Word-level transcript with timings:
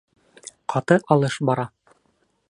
Ҡаты 0.73 0.97
алыш 1.17 1.37
бара. 1.51 1.67